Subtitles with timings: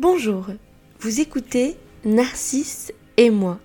[0.00, 0.46] Bonjour,
[1.00, 3.60] vous écoutez Narcisse et moi,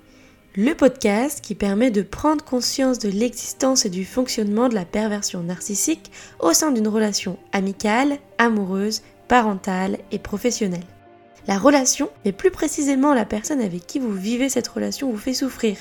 [0.58, 5.44] le podcast qui permet de prendre conscience de l'existence et du fonctionnement de la perversion
[5.44, 6.12] narcissique
[6.42, 10.84] au sein d'une relation amicale, amoureuse, parentale et professionnelle.
[11.48, 15.34] La relation, mais plus précisément la personne avec qui vous vivez cette relation vous fait
[15.34, 15.78] souffrir.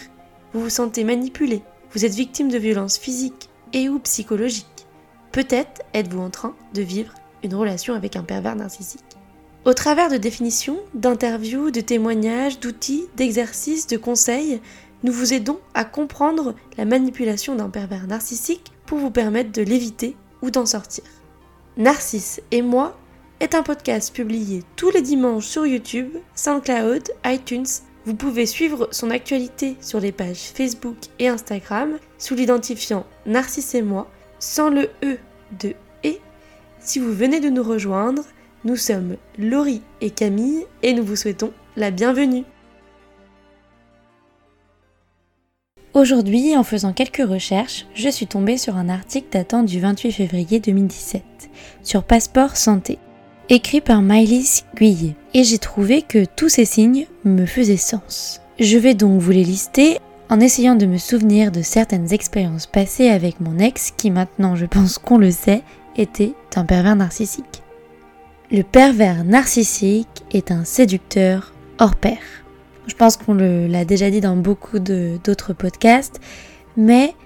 [0.52, 4.86] Vous vous sentez manipulé, vous êtes victime de violences physiques et ou psychologiques.
[5.32, 9.16] Peut-être êtes-vous en train de vivre une relation avec un pervers narcissique.
[9.64, 14.60] Au travers de définitions, d'interviews, de témoignages, d'outils, d'exercices, de conseils,
[15.04, 20.16] nous vous aidons à comprendre la manipulation d'un pervers narcissique pour vous permettre de l'éviter
[20.42, 21.04] ou d'en sortir.
[21.78, 22.98] Narcisse et moi
[23.40, 27.64] est un podcast publié tous les dimanches sur YouTube, SoundCloud, iTunes.
[28.04, 33.82] Vous pouvez suivre son actualité sur les pages Facebook et Instagram sous l'identifiant Narcisse et
[33.82, 35.16] moi sans le E
[35.58, 35.72] de
[36.02, 36.20] et.
[36.80, 38.24] Si vous venez de nous rejoindre,
[38.64, 42.44] nous sommes Laurie et Camille et nous vous souhaitons la bienvenue.
[45.92, 50.58] Aujourd'hui, en faisant quelques recherches, je suis tombée sur un article datant du 28 février
[50.60, 51.22] 2017
[51.82, 52.98] sur Passeport Santé,
[53.48, 58.40] écrit par Maëlys Guyet, et j'ai trouvé que tous ces signes me faisaient sens.
[58.58, 59.98] Je vais donc vous les lister
[60.30, 64.66] en essayant de me souvenir de certaines expériences passées avec mon ex qui maintenant je
[64.66, 65.62] pense qu'on le sait
[65.96, 67.63] était un pervers narcissique.
[68.54, 72.18] Le pervers narcissique est un séducteur hors pair.
[72.86, 76.20] Je pense qu'on l'a déjà dit dans beaucoup d'autres podcasts,
[76.76, 77.16] mais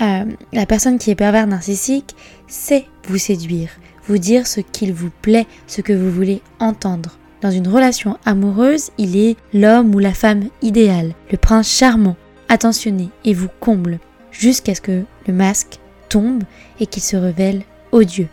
[0.00, 3.68] euh, la personne qui est pervers narcissique sait vous séduire,
[4.06, 7.18] vous dire ce qu'il vous plaît, ce que vous voulez entendre.
[7.42, 12.16] Dans une relation amoureuse, il est l'homme ou la femme idéal, le prince charmant,
[12.48, 13.98] attentionné et vous comble,
[14.32, 16.44] jusqu'à ce que le masque tombe
[16.80, 17.60] et qu'il se révèle
[17.92, 18.28] odieux.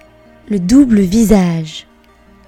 [0.50, 1.86] Le double visage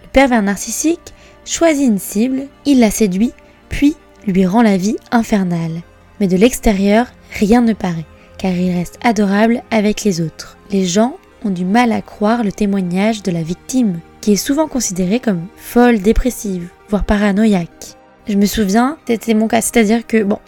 [0.07, 1.13] pervers narcissique
[1.45, 3.33] choisit une cible, il la séduit,
[3.69, 5.81] puis lui rend la vie infernale.
[6.19, 8.05] Mais de l'extérieur, rien ne paraît,
[8.37, 10.57] car il reste adorable avec les autres.
[10.71, 11.15] Les gens
[11.45, 15.45] ont du mal à croire le témoignage de la victime, qui est souvent considérée comme
[15.55, 17.95] folle, dépressive, voire paranoïaque.
[18.27, 20.39] Je me souviens, c'était mon cas, c'est-à-dire que, bon,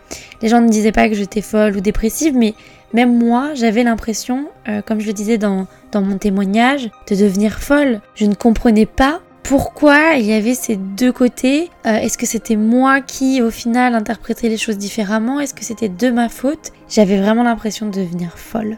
[0.42, 2.54] les gens ne disaient pas que j'étais folle ou dépressive, mais
[2.94, 7.60] même moi, j'avais l'impression, euh, comme je le disais dans, dans mon témoignage, de devenir
[7.60, 8.02] folle.
[8.16, 11.70] Je ne comprenais pas pourquoi il y avait ces deux côtés.
[11.86, 15.40] Euh, est-ce que c'était moi qui, au final, interprétais les choses différemment?
[15.40, 16.72] Est-ce que c'était de ma faute?
[16.88, 18.78] J'avais vraiment l'impression de devenir folle.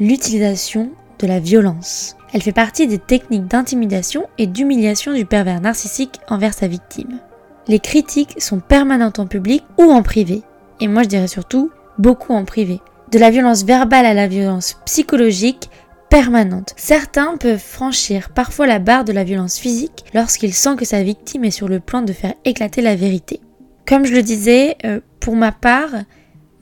[0.00, 2.16] L'utilisation de la violence.
[2.32, 7.20] Elle fait partie des techniques d'intimidation et d'humiliation du pervers narcissique envers sa victime.
[7.68, 10.42] Les critiques sont permanentes en public ou en privé.
[10.80, 12.80] Et moi je dirais surtout beaucoup en privé.
[13.12, 15.70] De la violence verbale à la violence psychologique,
[16.14, 16.74] permanente.
[16.76, 21.42] Certains peuvent franchir parfois la barre de la violence physique lorsqu'ils sentent que sa victime
[21.42, 23.40] est sur le point de faire éclater la vérité.
[23.84, 25.90] Comme je le disais, euh, pour ma part,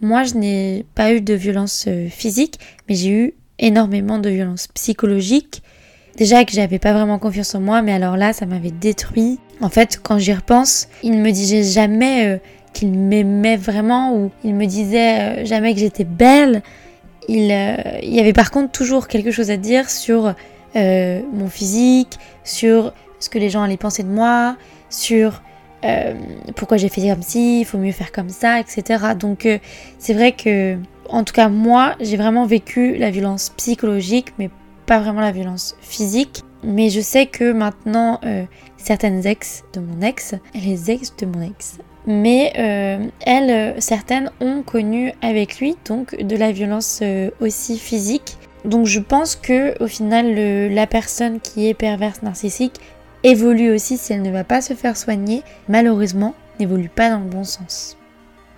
[0.00, 4.68] moi je n'ai pas eu de violence euh, physique, mais j'ai eu énormément de violence
[4.68, 5.62] psychologique.
[6.16, 9.38] Déjà que j'avais pas vraiment confiance en moi, mais alors là, ça m'avait détruit.
[9.60, 12.38] En fait, quand j'y repense, il ne me disait jamais euh,
[12.72, 16.62] qu'il m'aimait vraiment ou il me disait jamais que j'étais belle.
[17.30, 20.34] Euh, il, y avait par contre toujours quelque chose à dire sur
[20.76, 24.56] euh, mon physique, sur ce que les gens allaient penser de moi,
[24.90, 25.42] sur
[25.84, 26.14] euh,
[26.56, 29.14] pourquoi j'ai fait comme ci, il faut mieux faire comme ça, etc.
[29.18, 29.48] Donc
[29.98, 30.76] c'est vrai que,
[31.08, 34.50] en tout cas moi, j'ai vraiment vécu la violence psychologique, mais
[34.86, 36.42] pas vraiment la violence physique.
[36.64, 38.20] Mais je sais que maintenant,
[38.76, 44.62] certaines ex de mon ex, les ex de mon ex, mais euh, elles, certaines ont
[44.62, 48.36] connu avec lui donc de la violence euh, aussi physique.
[48.64, 50.34] Donc je pense que au final
[50.72, 52.80] la personne qui est perverse narcissique
[53.24, 57.30] évolue aussi si elle ne va pas se faire soigner, malheureusement n'évolue pas dans le
[57.30, 57.96] bon sens.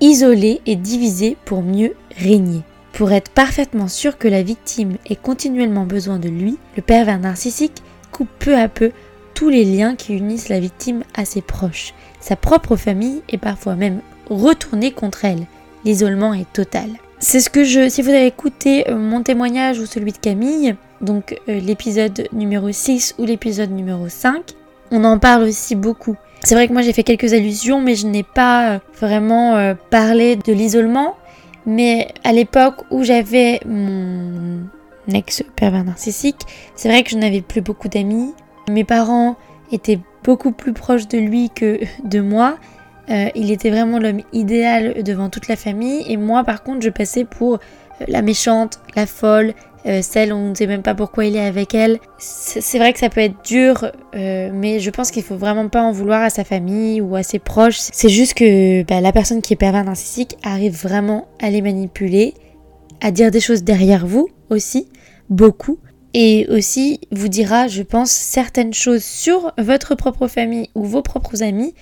[0.00, 2.62] Isoler et diviser pour mieux régner.
[2.92, 7.82] Pour être parfaitement sûr que la victime ait continuellement besoin de lui, le pervers narcissique
[8.12, 8.92] coupe peu à peu
[9.34, 11.94] tous les liens qui unissent la victime à ses proches
[12.24, 14.00] sa propre famille est parfois même
[14.30, 15.46] retournée contre elle.
[15.84, 16.88] L'isolement est total.
[17.18, 20.74] C'est ce que je, si vous avez écouté euh, mon témoignage ou celui de Camille,
[21.02, 24.40] donc euh, l'épisode numéro 6 ou l'épisode numéro 5,
[24.90, 26.16] on en parle aussi beaucoup.
[26.42, 30.36] C'est vrai que moi j'ai fait quelques allusions, mais je n'ai pas euh, vraiment parlé
[30.36, 31.16] de l'isolement.
[31.66, 34.60] Mais à l'époque où j'avais mon
[35.12, 36.40] ex-pervers narcissique,
[36.74, 38.32] c'est vrai que je n'avais plus beaucoup d'amis.
[38.68, 39.36] Mes parents
[39.72, 42.56] étaient beaucoup plus proche de lui que de moi.
[43.10, 46.88] Euh, il était vraiment l'homme idéal devant toute la famille et moi par contre je
[46.88, 49.52] passais pour euh, la méchante, la folle,
[49.84, 51.98] euh, celle on ne sait même pas pourquoi il est avec elle.
[52.16, 55.92] C'est vrai que ça peut être dur, mais je pense qu'il faut vraiment pas en
[55.92, 57.76] vouloir à sa famille ou à ses proches.
[57.78, 62.32] C'est juste que bah, la personne qui est pervers narcissique arrive vraiment à les manipuler,
[63.02, 64.88] à dire des choses derrière vous aussi,
[65.28, 65.78] beaucoup,
[66.14, 71.42] et aussi vous dira, je pense, certaines choses sur votre propre famille ou vos propres
[71.42, 71.74] amis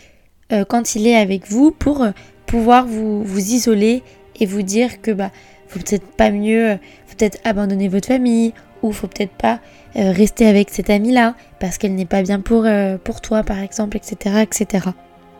[0.52, 2.06] euh, quand il est avec vous pour
[2.46, 4.02] pouvoir vous, vous isoler
[4.40, 5.30] et vous dire que bah
[5.68, 8.52] faut peut-être pas mieux, faut peut-être abandonner votre famille
[8.82, 9.60] ou faut peut-être pas
[9.96, 13.42] euh, rester avec cette amie là parce qu'elle n'est pas bien pour, euh, pour toi
[13.42, 14.88] par exemple, etc., etc.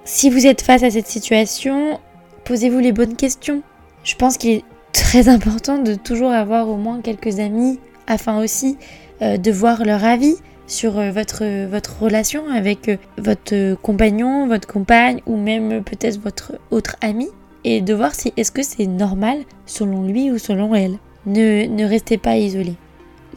[0.05, 2.01] Si vous êtes face à cette situation,
[2.45, 3.63] posez-vous les bonnes questions.
[4.05, 7.79] Je pense qu'il est très important de toujours avoir au moins quelques amis
[8.13, 8.77] afin aussi
[9.23, 10.37] euh, de voir leur avis
[10.67, 17.29] sur votre, votre relation avec votre compagnon, votre compagne ou même peut-être votre autre ami
[17.65, 20.99] et de voir si est-ce que c'est normal selon lui ou selon elle.
[21.27, 22.75] Ne, ne restez pas isolé.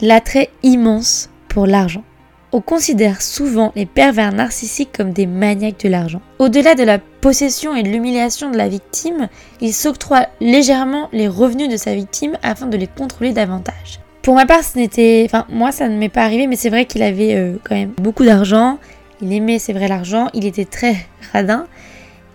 [0.00, 2.02] L'attrait immense pour l'argent.
[2.52, 6.20] On considère souvent les pervers narcissiques comme des maniaques de l'argent.
[6.38, 9.28] Au-delà de la possession et de l'humiliation de la victime,
[9.60, 14.00] il s'octroie légèrement les revenus de sa victime afin de les contrôler davantage.
[14.26, 16.84] Pour ma part, ce n'était, enfin moi ça ne m'est pas arrivé, mais c'est vrai
[16.84, 18.80] qu'il avait euh, quand même beaucoup d'argent.
[19.22, 20.30] Il aimait, c'est vrai, l'argent.
[20.34, 20.96] Il était très
[21.32, 21.68] radin.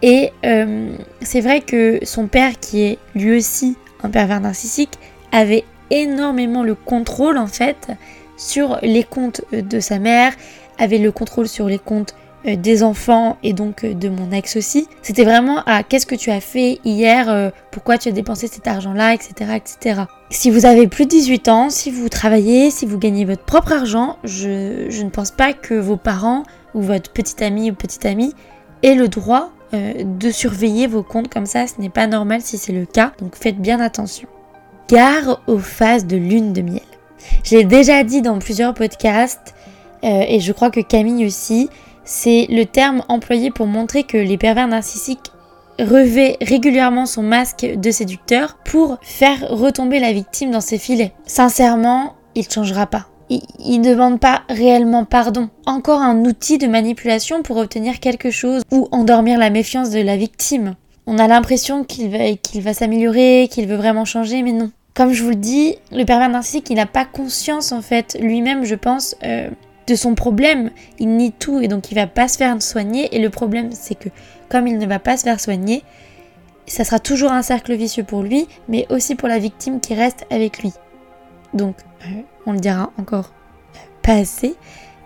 [0.02, 4.94] Et euh, c'est vrai que son père, qui est lui aussi un pervers narcissique,
[5.34, 7.90] avait énormément le contrôle en fait
[8.38, 10.32] sur les comptes de sa mère,
[10.80, 14.56] avait le contrôle sur les comptes euh, des enfants et donc euh, de mon ex
[14.56, 14.88] aussi.
[15.02, 19.14] C'était vraiment à qu'est-ce que tu as fait hier, pourquoi tu as dépensé cet argent-là,
[19.14, 20.02] etc., etc.
[20.30, 23.74] Si vous avez plus de 18 ans, si vous travaillez, si vous gagnez votre propre
[23.74, 26.44] argent, je, je ne pense pas que vos parents
[26.74, 28.34] ou votre petit ami ou petite amie
[28.84, 32.58] aient le droit euh, de surveiller vos comptes comme ça, ce n'est pas normal si
[32.58, 34.28] c'est le cas, donc faites bien attention.
[34.90, 36.82] Gare aux phases de lune de miel.
[37.46, 39.54] Je l'ai déjà dit dans plusieurs podcasts,
[40.04, 41.70] euh, et je crois que Camille aussi,
[42.04, 45.32] c'est le terme employé pour montrer que les pervers narcissiques
[45.80, 51.14] revêt régulièrement son masque de séducteur pour faire retomber la victime dans ses filets.
[51.26, 53.08] Sincèrement, il ne changera pas
[53.60, 55.50] il ne demande pas réellement pardon.
[55.66, 60.18] Encore un outil de manipulation pour obtenir quelque chose ou endormir la méfiance de la
[60.18, 60.76] victime.
[61.08, 62.18] On a l'impression qu'il va,
[62.62, 64.72] va s'améliorer, qu'il veut vraiment changer, mais non.
[64.94, 68.66] Comme je vous le dis, le pervers narcissique, il n'a pas conscience en fait, lui-même,
[68.66, 69.50] je pense, euh,
[69.88, 70.72] de son problème.
[71.00, 73.16] Il nie tout et donc il va pas se faire soigner.
[73.16, 74.10] Et le problème, c'est que
[74.50, 75.84] comme il ne va pas se faire soigner,
[76.68, 80.26] ça sera toujours un cercle vicieux pour lui, mais aussi pour la victime qui reste
[80.30, 80.74] avec lui.
[81.54, 81.76] Donc,
[82.06, 83.32] euh, on le dira encore
[84.02, 84.56] pas assez,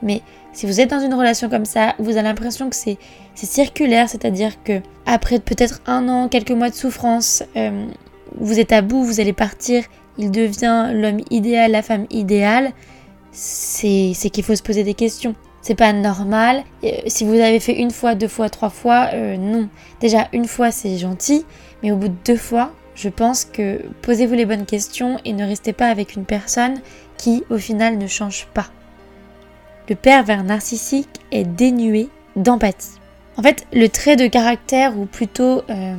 [0.04, 0.22] mais
[0.54, 2.98] si vous êtes dans une relation comme ça, vous avez l'impression que c'est
[3.36, 7.86] circulaire, c'est-à-dire que après peut-être un an, quelques mois de souffrance, euh,
[8.38, 9.84] vous êtes à bout, vous allez partir,
[10.18, 12.72] il devient l'homme idéal, la femme idéale,
[13.36, 15.36] c'est qu'il faut se poser des questions.
[15.62, 16.64] C'est pas normal.
[16.84, 19.70] Euh, si vous avez fait une fois, deux fois, trois fois, non.
[20.00, 21.46] Déjà une fois c'est gentil,
[21.84, 25.46] mais au bout de deux fois, je pense que posez-vous les bonnes questions et ne
[25.46, 26.80] restez pas avec une personne
[27.18, 28.68] qui au final ne change pas.
[29.90, 33.00] Le pervers narcissique est dénué d'empathie.
[33.38, 35.96] En fait, le trait de caractère ou plutôt euh,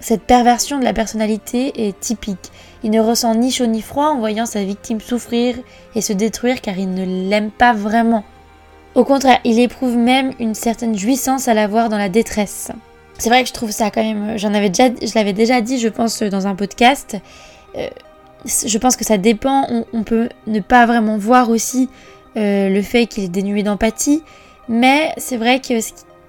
[0.00, 2.50] cette perversion de la personnalité est typique.
[2.82, 5.56] Il ne ressent ni chaud ni froid en voyant sa victime souffrir
[5.94, 8.24] et se détruire car il ne l'aime pas vraiment.
[8.94, 12.72] Au contraire, il éprouve même une certaine jouissance à la voir dans la détresse.
[13.18, 14.38] C'est vrai que je trouve ça quand même.
[14.38, 17.16] J'en avais déjà, je l'avais déjà dit, je pense, dans un podcast.
[17.76, 17.86] Euh,
[18.46, 19.84] je pense que ça dépend.
[19.92, 21.90] On, peut ne pas vraiment voir aussi
[22.38, 24.22] euh, le fait qu'il est dénué d'empathie,
[24.68, 25.74] mais c'est vrai que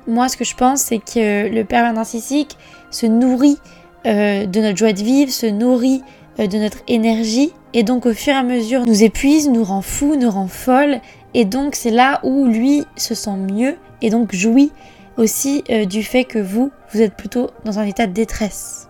[0.05, 2.57] moi, ce que je pense, c'est que le pervers narcissique
[2.91, 3.57] se nourrit
[4.05, 6.03] euh, de notre joie de vivre, se nourrit
[6.37, 10.15] de notre énergie, et donc au fur et à mesure nous épuise, nous rend fou,
[10.15, 11.01] nous rend folle,
[11.33, 14.71] et donc c'est là où lui se sent mieux et donc jouit
[15.17, 18.89] aussi euh, du fait que vous, vous êtes plutôt dans un état de détresse.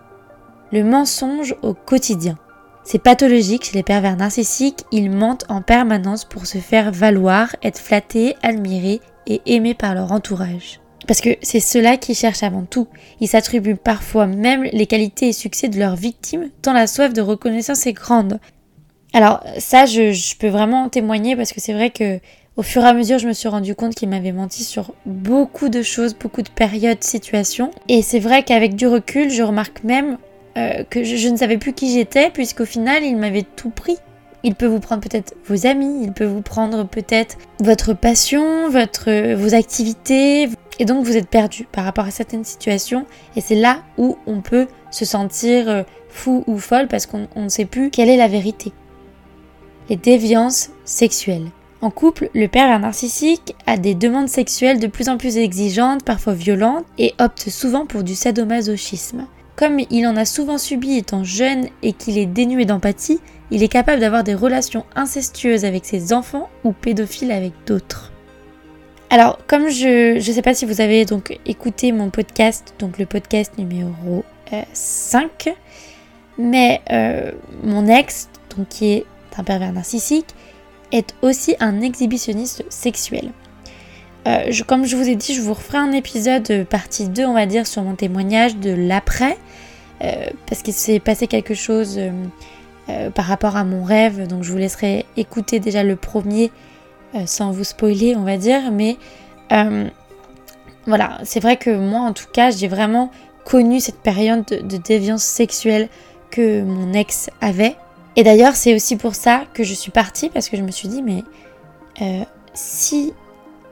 [0.72, 2.38] Le mensonge au quotidien.
[2.84, 7.78] C'est pathologique chez les pervers narcissiques, ils mentent en permanence pour se faire valoir, être
[7.78, 10.81] flattés, admirés et aimés par leur entourage.
[11.08, 12.88] Parce que c'est cela qui cherchent avant tout.
[13.20, 17.22] Ils s'attribuent parfois même les qualités et succès de leurs victimes, tant la soif de
[17.22, 18.40] reconnaissance est grande.
[19.14, 22.20] Alors ça, je, peux vraiment témoigner parce que c'est vrai que
[22.58, 25.70] au fur et à mesure, je me suis rendu compte qu'il m'avait menti sur beaucoup
[25.70, 27.72] de choses, beaucoup de périodes, situations.
[27.88, 30.18] Et c'est vrai qu'avec du recul, je remarque même
[30.58, 33.98] euh, que je, ne savais plus qui j'étais, puisqu'au final, il m'avait tout pris.
[34.44, 39.34] Il peut vous prendre peut-être vos amis, il peut vous prendre peut-être votre passion, votre,
[39.36, 40.50] vos activités.
[40.80, 43.06] Et donc vous êtes perdu par rapport à certaines situations.
[43.36, 47.50] Et c'est là où on peut se sentir euh, fou ou folle parce qu'on ne
[47.50, 48.72] sait plus quelle est la vérité.
[49.90, 51.48] les déviances sexuelles.
[51.82, 56.34] En couple, le pervers narcissique a des demandes sexuelles de plus en plus exigeantes, parfois
[56.34, 59.26] violentes, et opte souvent pour du sadomasochisme.
[59.56, 63.68] Comme il en a souvent subi étant jeune et qu'il est dénué d'empathie, il est
[63.68, 68.11] capable d'avoir des relations incestueuses avec ses enfants ou pédophiles avec d'autres.
[69.14, 73.06] Alors, comme je ne sais pas si vous avez donc écouté mon podcast, donc le
[73.06, 74.24] podcast numéro
[74.72, 75.52] 5, euh,
[76.38, 80.28] mais euh, mon ex, donc qui est un pervers narcissique,
[80.94, 83.32] est aussi un exhibitionniste sexuel.
[84.30, 87.46] Euh, comme je vous ai dit, je vous referai un épisode partie 2, on va
[87.46, 89.38] dire, sur mon témoignage de l'après,
[90.48, 92.00] parce qu'il s'est passé quelque chose
[93.14, 96.50] par rapport à mon rêve, donc je vous laisserai écouter déjà le premier
[97.26, 98.98] sans vous spoiler, on va dire, mais
[100.88, 103.12] voilà, c'est vrai que moi, en tout cas, j'ai vraiment
[103.46, 105.90] connu cette période de déviance sexuelle
[106.30, 107.76] que mon ex avait.
[108.16, 110.88] Et d'ailleurs, c'est aussi pour ça que je suis partie, parce que je me suis
[110.88, 111.24] dit, mais
[112.02, 113.14] euh, si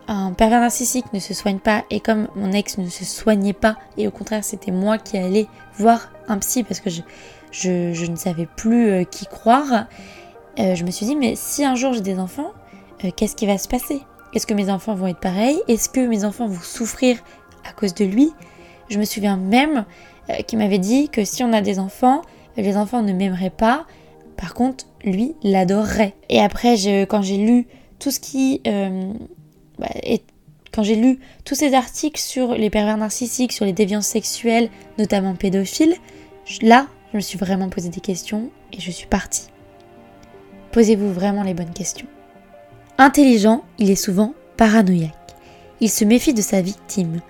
[0.08, 3.76] un pervers narcissique ne se soigne pas, et comme mon ex ne se soignait pas,
[3.98, 7.02] et au contraire, c'était moi qui allais voir un psy, parce que je,
[7.52, 9.86] je, ne savais plus euh, qui croire,
[10.60, 12.52] euh, je me suis dit, mais si un jour j'ai des enfants,
[13.16, 14.02] qu'est-ce qui va se passer?
[14.34, 15.60] Est-ce que mes enfants vont être pareils?
[15.68, 17.18] Est-ce que mes enfants vont souffrir
[17.68, 18.32] à cause de lui?
[18.90, 19.86] Je me souviens même
[20.48, 22.22] qu'il m'avait dit que si on a des enfants,
[22.58, 23.86] les enfants ne m'aimeraient pas,
[24.38, 26.16] par contre, lui l'adorerait.
[26.30, 26.76] Et après,
[27.06, 27.68] quand j'ai lu
[28.00, 28.62] tout ce qui...
[28.68, 29.12] Euh,
[29.78, 29.90] bah,
[30.72, 35.34] quand j'ai lu tous ces articles sur les pervers narcissiques, sur les déviances sexuelles, notamment
[35.34, 35.96] pédophiles,
[36.62, 39.48] là, je me suis vraiment posé des questions et je suis partie.
[40.72, 42.06] Posez-vous vraiment les bonnes questions.
[43.02, 45.14] Intelligent, il est souvent paranoïaque.
[45.80, 47.22] Il se méfie de sa victime.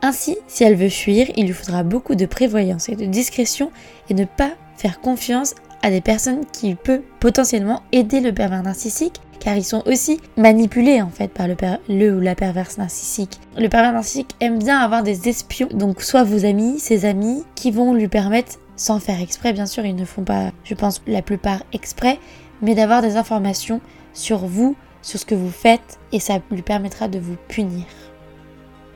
[0.00, 3.72] Ainsi, si elle veut fuir, il lui faudra beaucoup de prévoyance et de discrétion
[4.08, 9.20] et ne pas faire confiance à des personnes qui peuvent potentiellement aider le pervers narcissique
[9.40, 13.40] car ils sont aussi manipulés en fait par le, ou la perverse narcissique.
[13.56, 17.72] Le pervers narcissique aime bien avoir des espions, donc soit vos amis, ses amis, qui
[17.72, 21.22] vont lui permettre, sans faire exprès bien sûr, ils ne font pas, je pense, la
[21.22, 22.20] plupart exprès,
[22.62, 23.80] mais d'avoir des informations
[24.12, 27.84] sur vous, sur ce que vous faites, et ça lui permettra de vous punir.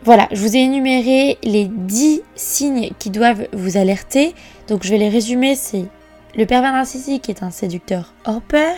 [0.04, 4.34] Voilà, je vous ai énuméré les 10 signes qui doivent vous alerter.
[4.66, 5.84] Donc je vais les résumer, c'est
[6.34, 8.76] le pervers narcissique est un séducteur hors pair,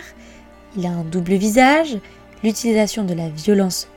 [0.77, 1.97] il a un double visage,
[2.43, 3.87] l'utilisation de la violence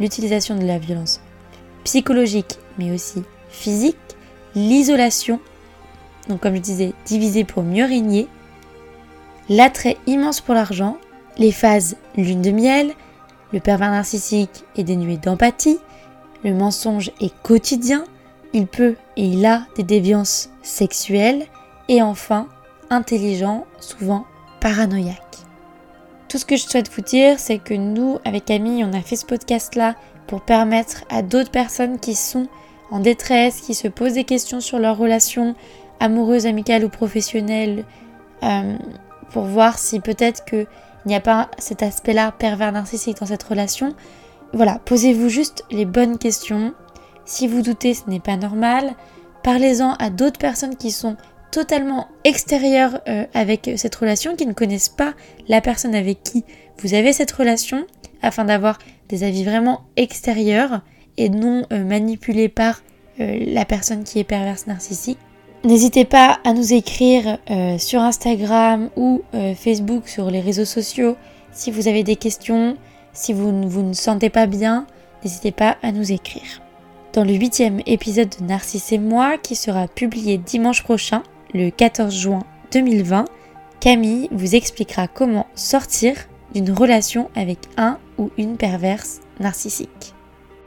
[0.00, 1.20] l'utilisation de la violence
[1.84, 3.96] psychologique mais aussi physique,
[4.54, 5.40] l'isolation,
[6.28, 8.26] donc comme je disais, diviser pour mieux régner,
[9.48, 10.98] l'attrait immense pour l'argent,
[11.38, 12.92] les phases lune de miel,
[13.52, 15.78] le pervers narcissique est dénué d'empathie,
[16.44, 18.04] le mensonge est quotidien,
[18.52, 21.46] il peut et il a des déviances sexuelles,
[21.88, 22.48] et enfin,
[22.90, 24.24] intelligent, souvent
[24.60, 25.22] paranoïaque.
[26.28, 29.16] Tout ce que je souhaite vous dire, c'est que nous, avec Camille, on a fait
[29.16, 29.94] ce podcast-là
[30.26, 32.48] pour permettre à d'autres personnes qui sont
[32.90, 35.54] en détresse, qui se posent des questions sur leurs relations
[36.00, 37.84] amoureuses, amicales ou professionnelles,
[38.42, 38.76] euh,
[39.30, 40.44] pour voir si peut-être
[41.06, 43.94] qu'il n'y a pas cet aspect-là pervers narcissique dans cette relation.
[44.52, 46.74] Voilà, posez-vous juste les bonnes questions.
[47.24, 48.96] Si vous doutez, ce n'est pas normal.
[49.44, 51.16] Parlez-en à d'autres personnes qui sont
[51.52, 55.14] totalement extérieurs euh, avec cette relation, qui ne connaissent pas
[55.46, 56.44] la personne avec qui
[56.78, 57.86] vous avez cette relation,
[58.20, 58.76] afin d'avoir
[59.08, 60.80] des avis vraiment extérieurs
[61.18, 62.82] et non euh, manipulés par
[63.20, 65.18] euh, la personne qui est perverse narcissique.
[65.66, 67.38] N'hésitez pas à nous écrire
[67.78, 69.22] sur Instagram ou
[69.56, 71.16] Facebook, sur les réseaux sociaux,
[71.50, 72.76] si vous avez des questions,
[73.12, 74.86] si vous, vous ne sentez pas bien,
[75.24, 76.62] n'hésitez pas à nous écrire.
[77.14, 82.14] Dans le huitième épisode de Narcisse et moi, qui sera publié dimanche prochain, le 14
[82.14, 83.24] juin 2020,
[83.80, 86.14] Camille vous expliquera comment sortir
[86.54, 90.15] d'une relation avec un ou une perverse narcissique.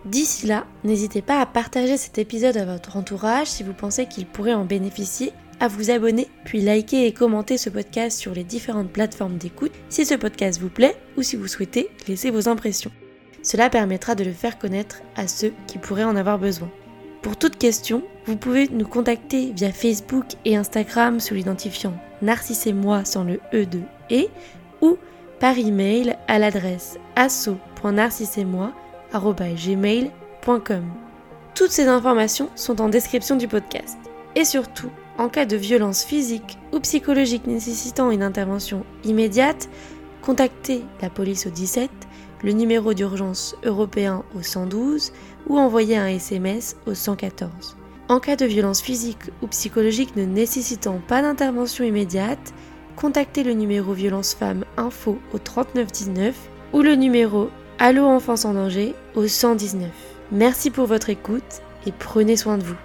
[0.10, 4.26] D'ici là, n'hésitez pas à partager cet épisode à votre entourage si vous pensez qu'il
[4.26, 8.90] pourrait en bénéficier, à vous abonner, puis liker et commenter ce podcast sur les différentes
[8.90, 12.92] plateformes d'écoute si ce podcast vous plaît ou si vous souhaitez laisser vos impressions.
[13.44, 16.72] Cela permettra de le faire connaître à ceux qui pourraient en avoir besoin.
[17.22, 23.06] Pour toute question, vous pouvez nous contacter via Facebook et Instagram sous l'identifiant Narcisse moi
[23.06, 24.30] sans le E de et
[24.82, 24.98] ou
[25.40, 26.98] par email à l'adresse
[29.14, 30.84] asso.narcissemoi.gmail.com.
[31.56, 33.98] Toutes ces informations sont en description du podcast.
[34.36, 39.70] Et surtout, en cas de violence physique ou psychologique nécessitant une intervention immédiate,
[40.22, 41.90] contactez la police au 17
[42.44, 45.12] le numéro d'urgence européen au 112
[45.48, 47.76] ou envoyer un SMS au 114.
[48.08, 52.54] En cas de violence physique ou psychologique ne nécessitant pas d'intervention immédiate,
[52.96, 56.36] contactez le numéro Violence Femmes Info au 3919
[56.74, 57.50] ou le numéro
[57.82, 59.90] Allo Enfance en danger au 119.
[60.34, 62.76] Merci pour votre écoute et prenez soin de vous.